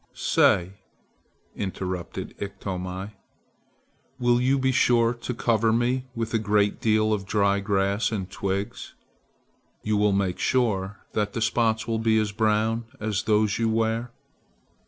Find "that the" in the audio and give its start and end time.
11.11-11.39